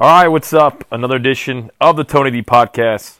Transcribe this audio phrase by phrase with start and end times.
[0.00, 0.86] All right, what's up?
[0.90, 3.18] Another edition of the Tony D Podcast,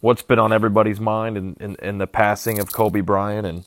[0.00, 3.64] what's been on everybody's mind and, in, in, the passing of Kobe Bryant and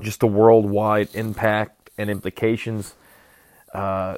[0.00, 2.94] just the worldwide impact and implications
[3.72, 4.16] uh,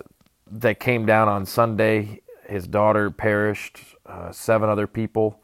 [0.50, 2.20] that came down on Sunday.
[2.48, 5.40] His daughter perished, uh, seven other people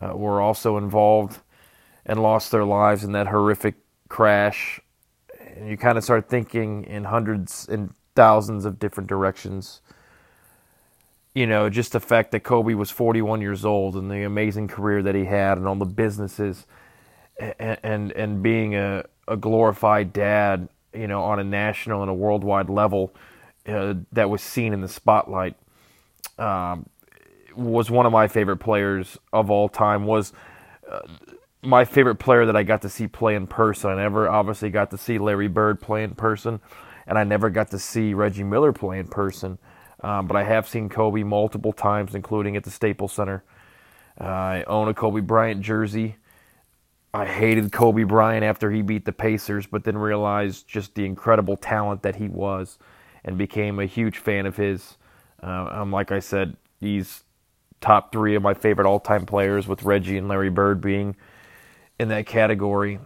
[0.00, 1.38] uh, were also involved
[2.04, 3.76] and lost their lives in that horrific
[4.08, 4.80] crash.
[5.56, 9.80] And you kind of start thinking in hundreds and thousands of different directions
[11.34, 15.02] you know, just the fact that Kobe was 41 years old and the amazing career
[15.02, 16.66] that he had and all the businesses
[17.38, 22.14] and and, and being a, a glorified dad, you know, on a national and a
[22.14, 23.14] worldwide level
[23.68, 25.56] uh, that was seen in the spotlight
[26.38, 26.88] um,
[27.54, 30.32] was one of my favorite players of all time was
[30.90, 31.00] uh,
[31.62, 33.90] my favorite player that I got to see play in person.
[33.90, 36.60] I never obviously got to see Larry Bird play in person
[37.06, 39.58] and I never got to see Reggie Miller play in person.
[40.02, 43.44] Um, but I have seen Kobe multiple times, including at the Staples Center.
[44.20, 46.16] Uh, I own a Kobe Bryant jersey.
[47.12, 51.56] I hated Kobe Bryant after he beat the Pacers, but then realized just the incredible
[51.56, 52.78] talent that he was
[53.24, 54.96] and became a huge fan of his.
[55.42, 57.24] Uh, um, like I said, he's
[57.80, 61.16] top three of my favorite all time players, with Reggie and Larry Bird being
[61.98, 63.00] in that category.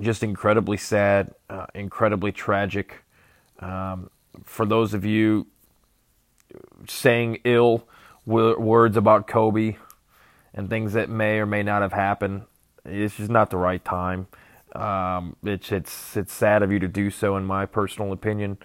[0.00, 3.04] Just incredibly sad, uh, incredibly tragic.
[3.60, 4.10] Um,
[4.44, 5.46] for those of you
[6.88, 7.86] saying ill
[8.26, 9.76] words about Kobe
[10.54, 12.42] and things that may or may not have happened.
[12.84, 14.28] It's just not the right time.
[14.74, 18.58] Um, it's it's it's sad of you to do so, in my personal opinion.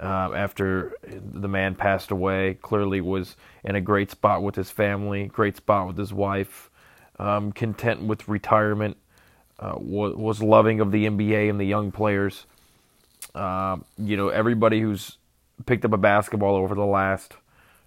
[0.00, 5.26] Uh, after the man passed away, clearly was in a great spot with his family,
[5.26, 6.70] great spot with his wife,
[7.18, 8.96] um, content with retirement,
[9.58, 12.46] uh, was, was loving of the NBA and the young players.
[13.34, 15.18] Uh, you know, everybody who's
[15.66, 17.34] picked up a basketball over the last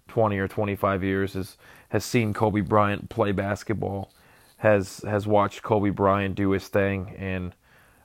[0.08, 1.56] 20 or 25 years has
[1.88, 4.10] has seen Kobe Bryant play basketball,
[4.58, 7.54] has has watched Kobe Bryant do his thing, and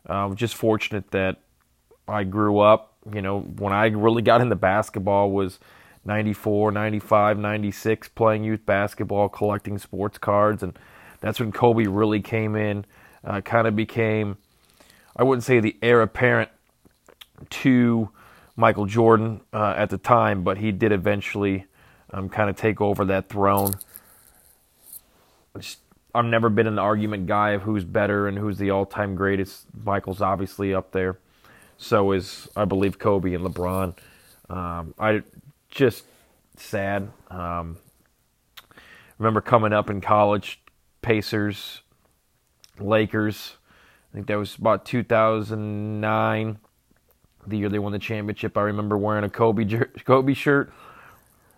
[0.05, 1.37] I'm um, just fortunate that
[2.07, 2.95] I grew up.
[3.11, 5.59] You know, when I really got into basketball was
[6.05, 10.77] 94, 95, 96, playing youth basketball, collecting sports cards, and
[11.19, 12.85] that's when Kobe really came in,
[13.23, 14.37] uh, kind of became,
[15.15, 16.49] I wouldn't say the heir apparent
[17.49, 18.09] to
[18.59, 21.65] Michael Jordan uh, at the time, but he did eventually
[22.11, 23.73] um, kind of take over that throne.
[26.13, 29.65] I've never been an argument guy of who's better and who's the all-time greatest.
[29.85, 31.17] Michael's obviously up there.
[31.77, 33.97] So is I believe Kobe and LeBron.
[34.49, 35.23] Um, I
[35.69, 36.03] just
[36.57, 37.09] sad.
[37.29, 37.77] Um,
[39.17, 40.59] remember coming up in college,
[41.01, 41.81] Pacers,
[42.77, 43.53] Lakers.
[44.11, 46.57] I think that was about 2009
[47.49, 48.57] the year they won the championship.
[48.57, 49.65] I remember wearing a Kobe
[50.05, 50.71] Kobe shirt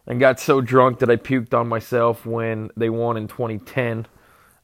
[0.08, 4.08] and got so drunk that I puked on myself when they won in 2010.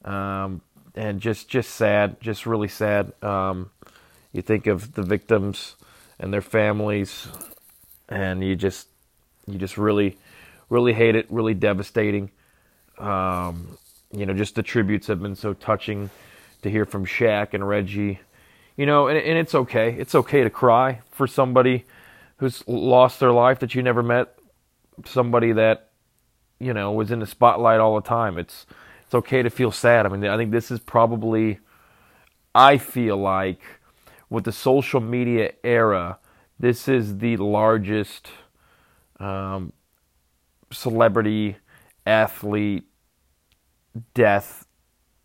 [0.03, 0.61] Um,
[0.95, 3.13] and just just sad, just really sad.
[3.23, 3.69] Um,
[4.33, 5.75] you think of the victims
[6.19, 7.27] and their families,
[8.09, 8.88] and you just
[9.45, 10.17] you just really
[10.69, 12.31] really hate it, really devastating.
[12.97, 13.77] Um,
[14.11, 16.09] you know, just the tributes have been so touching
[16.63, 18.19] to hear from Shaq and Reggie
[18.77, 19.95] you know, and, and it's okay.
[19.99, 21.85] It's okay to cry for somebody
[22.38, 24.38] who's lost their life that you never met,
[25.05, 25.89] somebody that
[26.59, 28.38] you know was in the spotlight all the time.
[28.38, 28.65] It's
[29.03, 30.05] it's okay to feel sad.
[30.05, 31.59] I mean, I think this is probably,
[32.53, 33.61] I feel like,
[34.29, 36.19] with the social media era,
[36.59, 38.29] this is the largest
[39.19, 39.71] um,
[40.71, 41.55] celebrity
[42.05, 42.83] athlete
[44.13, 44.65] death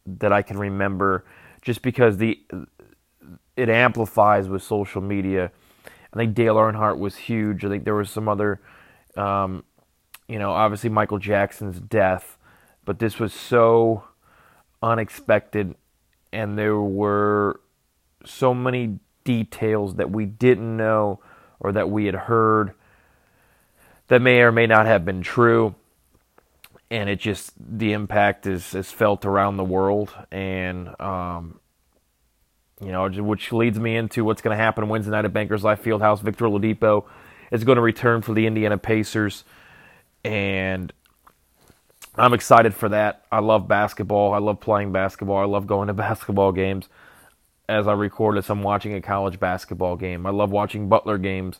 [0.06, 1.24] that I can remember.
[1.60, 2.40] Just because the
[3.56, 5.50] it amplifies with social media.
[6.12, 7.64] I think Dale Earnhardt was huge.
[7.64, 8.60] I think there was some other,
[9.16, 9.64] um,
[10.28, 12.36] you know, obviously Michael Jackson's death,
[12.84, 14.04] but this was so
[14.82, 15.74] unexpected,
[16.32, 17.60] and there were
[18.24, 21.20] so many details that we didn't know
[21.60, 22.72] or that we had heard
[24.08, 25.74] that may or may not have been true.
[26.90, 31.58] And it just the impact is is felt around the world, and um,
[32.82, 35.82] you know, which leads me into what's going to happen Wednesday night at Bankers Life
[35.82, 36.20] Fieldhouse.
[36.20, 37.04] Victor Oladipo
[37.50, 39.44] is going to return for the Indiana Pacers,
[40.24, 40.92] and
[42.16, 43.24] I'm excited for that.
[43.32, 44.34] I love basketball.
[44.34, 45.38] I love playing basketball.
[45.38, 46.88] I love going to basketball games.
[47.68, 50.26] as I record this, I'm watching a college basketball game.
[50.26, 51.58] I love watching Butler games.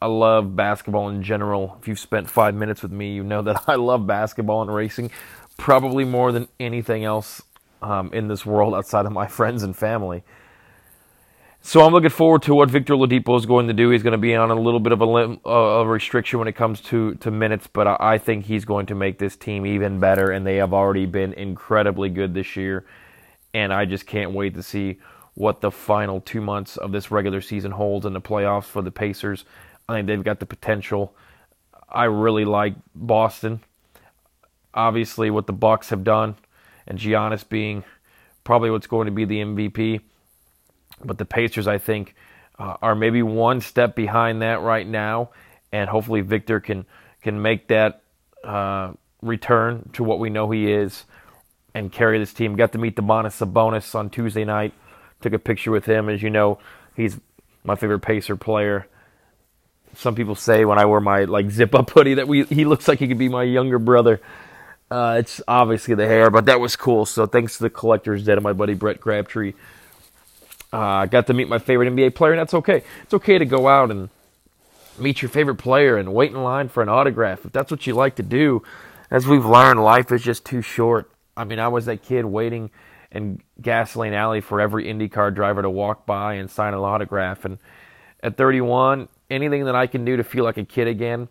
[0.00, 1.78] I love basketball in general.
[1.80, 5.10] If you've spent five minutes with me, you know that I love basketball and racing
[5.56, 7.42] probably more than anything else
[7.80, 10.22] um, in this world outside of my friends and family.
[11.66, 13.90] So I'm looking forward to what Victor Oladipo is going to do.
[13.90, 16.46] He's going to be on a little bit of a, lim- uh, a restriction when
[16.46, 19.66] it comes to, to minutes, but I, I think he's going to make this team
[19.66, 22.86] even better, and they have already been incredibly good this year.
[23.52, 25.00] And I just can't wait to see
[25.34, 28.92] what the final two months of this regular season holds in the playoffs for the
[28.92, 29.44] Pacers.
[29.88, 31.16] I think they've got the potential.
[31.88, 33.58] I really like Boston.
[34.72, 36.36] Obviously, what the Bucks have done,
[36.86, 37.82] and Giannis being
[38.44, 40.02] probably what's going to be the MVP.
[41.04, 42.14] But the Pacers, I think,
[42.58, 45.30] uh, are maybe one step behind that right now,
[45.72, 46.86] and hopefully Victor can
[47.22, 48.02] can make that
[48.44, 51.04] uh, return to what we know he is
[51.74, 52.56] and carry this team.
[52.56, 54.72] Got to meet the Domantas Sabonis on Tuesday night.
[55.20, 56.08] Took a picture with him.
[56.08, 56.58] As you know,
[56.94, 57.18] he's
[57.64, 58.86] my favorite Pacer player.
[59.94, 62.86] Some people say when I wear my like zip up hoodie that we he looks
[62.88, 64.20] like he could be my younger brother.
[64.90, 67.06] Uh, it's obviously the hair, but that was cool.
[67.06, 69.54] So thanks to the collector's den of my buddy Brett Crabtree.
[70.72, 72.82] I uh, got to meet my favorite NBA player, and that's okay.
[73.02, 74.10] It's okay to go out and
[74.98, 77.94] meet your favorite player and wait in line for an autograph if that's what you
[77.94, 78.62] like to do.
[79.10, 81.10] As we've learned, life is just too short.
[81.36, 82.70] I mean, I was that kid waiting
[83.12, 87.44] in gasoline alley for every IndyCar driver to walk by and sign an autograph.
[87.44, 87.58] And
[88.22, 91.28] at 31, anything that I can do to feel like a kid again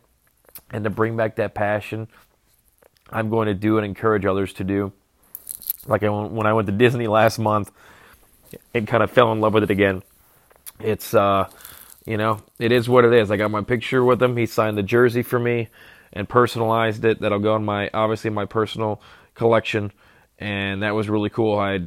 [0.72, 2.08] and to bring back that passion,
[3.10, 4.94] I'm going to do and encourage others to do.
[5.86, 7.72] Like I, when I went to Disney last month
[8.74, 10.03] and kind of fell in love with it again.
[10.80, 11.50] It's, uh,
[12.06, 13.31] you know, it is what it is.
[13.31, 14.38] I got my picture with him.
[14.38, 15.69] He signed the jersey for me
[16.13, 17.21] and personalized it.
[17.21, 19.01] That'll go in my, obviously, my personal
[19.33, 19.92] collection.
[20.38, 21.57] And that was really cool.
[21.57, 21.86] I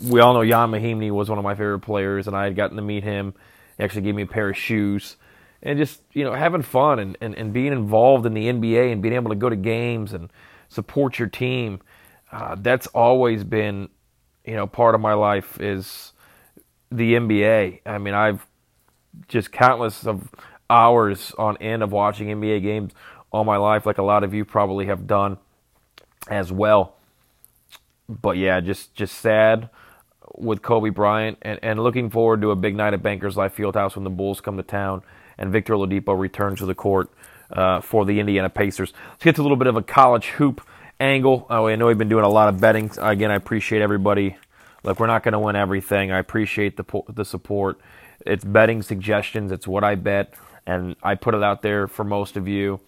[0.00, 2.76] we all know Ian Mahinmi was one of my favorite players, and I had gotten
[2.76, 3.34] to meet him.
[3.76, 5.16] He actually gave me a pair of shoes.
[5.62, 9.00] And just, you know, having fun and, and, and being involved in the NBA and
[9.00, 10.28] being able to go to games and
[10.68, 11.80] support your team.
[12.32, 13.88] Uh, that's always been
[14.44, 16.12] you know, part of my life is
[16.90, 17.80] the NBA.
[17.86, 18.46] I mean, I've
[19.28, 20.28] just countless of
[20.68, 22.92] hours on end of watching NBA games
[23.30, 25.38] all my life, like a lot of you probably have done
[26.28, 26.96] as well.
[28.08, 29.70] But yeah, just just sad
[30.34, 33.94] with Kobe Bryant, and, and looking forward to a big night at Bankers Life Fieldhouse
[33.94, 35.02] when the Bulls come to town
[35.38, 37.10] and Victor Oladipo returns to the court
[37.50, 38.92] uh, for the Indiana Pacers.
[39.10, 40.66] Let's get to a little bit of a college hoop
[41.02, 41.46] angle.
[41.50, 42.90] Oh, I know we've been doing a lot of betting.
[42.98, 44.36] Again, I appreciate everybody.
[44.84, 46.12] Look, we're not going to win everything.
[46.12, 47.80] I appreciate the the support.
[48.24, 49.50] It's betting suggestions.
[49.52, 50.34] It's what I bet,
[50.66, 52.80] and I put it out there for most of you.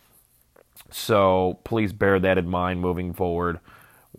[0.91, 3.59] So please bear that in mind moving forward.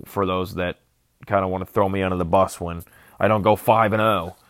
[0.06, 0.80] For those that
[1.26, 2.84] kind of want to throw me under the bus when
[3.18, 4.36] I don't go five and zero.
[4.36, 4.42] Oh.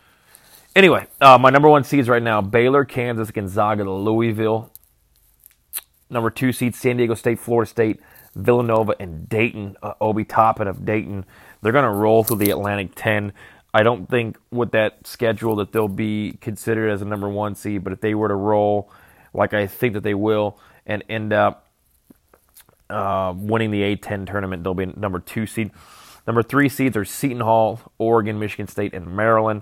[0.76, 4.72] Anyway, uh, my number one seeds right now: Baylor, Kansas, Gonzaga, Louisville.
[6.10, 8.00] Number two seed: San Diego State, Florida State.
[8.36, 11.26] Villanova and Dayton, uh, Obi Toppin of Dayton.
[11.62, 13.34] They're going to roll through the Atlantic 10.
[13.74, 17.84] I don't think with that schedule that they'll be considered as a number one seed,
[17.84, 18.90] but if they were to roll
[19.34, 21.68] like I think that they will and end up
[22.90, 25.72] uh, winning the A10 tournament, they'll be a number two seed.
[26.26, 29.62] Number three seeds are Seton Hall, Oregon, Michigan State, and Maryland.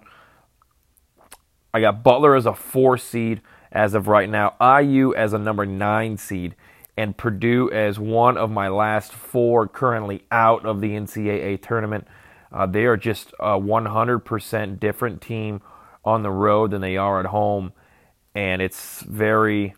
[1.73, 5.65] I got Butler as a four seed as of right now, IU as a number
[5.65, 6.55] nine seed,
[6.97, 12.07] and Purdue as one of my last four currently out of the NCAA tournament.
[12.51, 15.61] Uh, they are just a 100% different team
[16.05, 17.73] on the road than they are at home,
[18.35, 19.73] and it's very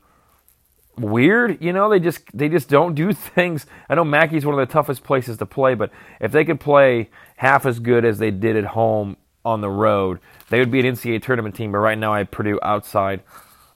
[0.97, 1.61] weird.
[1.61, 3.65] You know, they just they just don't do things.
[3.89, 7.09] I know Mackey's one of the toughest places to play, but if they could play
[7.37, 10.19] half as good as they did at home on the road,
[10.49, 11.71] they would be an NCAA tournament team.
[11.71, 13.21] But right now, I have Purdue outside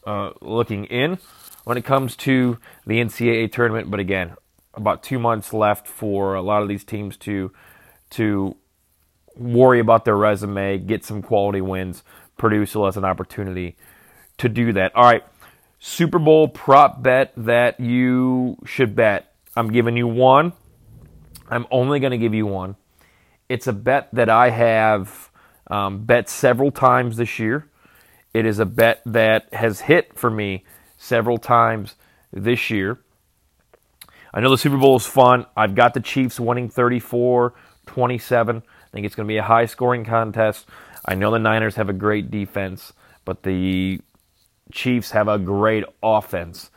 [0.05, 1.19] uh, looking in
[1.63, 3.91] when it comes to the NCAA tournament.
[3.91, 4.35] But again,
[4.73, 7.51] about two months left for a lot of these teams to
[8.11, 8.55] to
[9.35, 12.03] worry about their resume, get some quality wins.
[12.37, 13.75] Purdue still has an opportunity
[14.37, 14.95] to do that.
[14.95, 15.23] All right,
[15.79, 19.33] Super Bowl prop bet that you should bet.
[19.55, 20.53] I'm giving you one.
[21.49, 22.75] I'm only going to give you one.
[23.47, 25.31] It's a bet that I have
[25.67, 27.67] um, bet several times this year.
[28.33, 30.63] It is a bet that has hit for me
[30.99, 31.95] several times
[32.31, 32.99] this year.
[34.31, 35.47] I know the Super Bowl is fun.
[35.57, 37.55] I've got the Chiefs winning 34
[37.87, 38.57] 27.
[38.57, 40.67] I think it's going to be a high scoring contest.
[41.03, 42.93] I know the Niners have a great defense,
[43.25, 43.99] but the
[44.71, 46.69] Chiefs have a great offense.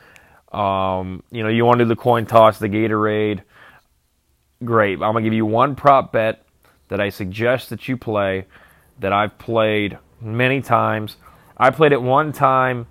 [0.53, 3.43] Um, you know, you want to do the coin toss, the Gatorade.
[4.65, 4.95] Great.
[4.95, 6.47] I'm going to give you one prop bet
[6.89, 8.47] that I suggest that you play
[9.01, 11.17] that I've played many times.
[11.59, 12.87] I played it one time,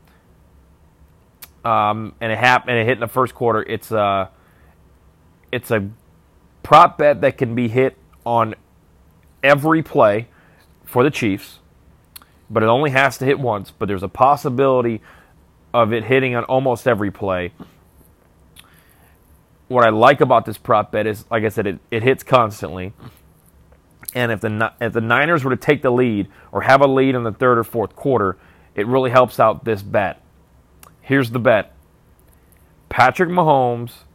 [1.63, 2.77] um, and it happened.
[2.77, 3.61] It hit in the first quarter.
[3.61, 4.29] It's a,
[5.51, 5.89] it's a
[6.63, 8.55] prop bet that can be hit on
[9.43, 10.27] every play
[10.85, 11.59] for the Chiefs,
[12.49, 13.71] but it only has to hit once.
[13.71, 15.01] But there's a possibility
[15.73, 17.53] of it hitting on almost every play.
[19.67, 22.93] What I like about this prop bet is, like I said, it, it hits constantly.
[24.13, 27.15] And if the if the Niners were to take the lead or have a lead
[27.15, 28.37] in the third or fourth quarter,
[28.75, 30.21] it really helps out this bet.
[31.11, 31.73] Here's the bet:
[32.87, 34.05] Patrick Mahomes,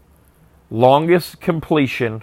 [0.71, 2.23] longest completion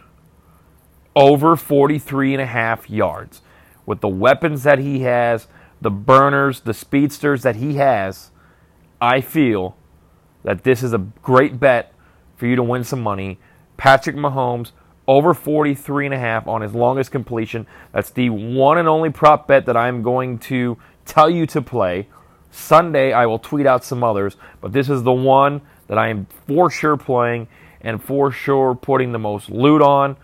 [1.15, 3.43] over 43 and a half yards.
[3.85, 5.45] With the weapons that he has,
[5.79, 8.31] the burners, the speedsters that he has,
[8.99, 9.77] I feel
[10.41, 11.93] that this is a great bet
[12.35, 13.37] for you to win some money.
[13.77, 14.71] Patrick Mahomes
[15.07, 17.67] over 43 and a half on his longest completion.
[17.91, 22.07] That's the one and only prop bet that I'm going to tell you to play.
[22.53, 26.27] Sunday I will tweet out some others, but this is the one that I am
[26.47, 27.47] for sure playing
[27.81, 30.15] and for sure putting the most loot on.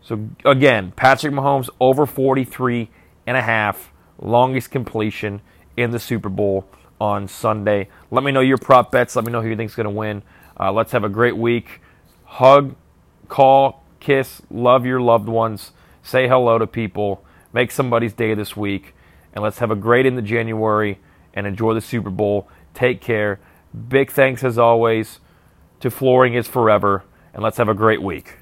[0.00, 2.88] So again, Patrick Mahomes over 43
[3.26, 5.42] and a half, longest completion
[5.76, 6.66] in the Super Bowl
[6.98, 7.88] on Sunday.
[8.10, 9.14] Let me know your prop bets.
[9.14, 10.22] Let me know who you think is going to win.
[10.58, 11.82] Uh, let's have a great week.
[12.24, 12.74] Hug,
[13.28, 15.72] call, kiss, love your loved ones.
[16.02, 17.22] Say hello to people.
[17.52, 18.94] Make somebody's day this week.
[19.38, 20.98] And let's have a great end of January
[21.32, 22.48] and enjoy the Super Bowl.
[22.74, 23.38] Take care.
[23.88, 25.20] Big thanks as always
[25.78, 27.04] to Flooring is Forever.
[27.32, 28.37] And let's have a great week.